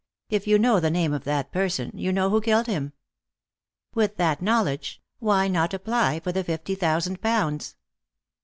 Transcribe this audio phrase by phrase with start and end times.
[0.31, 2.93] If you know the name of that person, you know who killed him.
[3.93, 7.75] With that knowledge, why not apply for the fifty thousand pounds?"